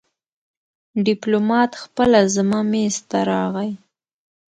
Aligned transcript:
ډيپلومات 1.05 1.71
خپله 1.83 2.19
زما 2.35 2.59
مېز 2.71 2.95
ته 3.09 3.19
راغی. 3.29 3.71